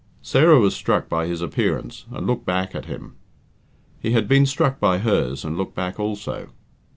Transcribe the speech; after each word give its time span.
Sarah 0.23 0.59
was 0.59 0.73
struck 0.75 1.07
by 1.09 1.27
his 1.27 1.41
appearance, 1.43 2.05
and 2.11 2.25
looked 2.25 2.43
back 2.43 2.73
at 2.73 2.85
him. 2.85 3.17
He 3.99 4.13
had 4.13 4.27
been 4.27 4.47
struck 4.47 4.79
by 4.79 4.97
hers, 4.97 5.45
and 5.45 5.55
looked 5.55 5.75
back 5.75 5.99
also. 5.99 6.49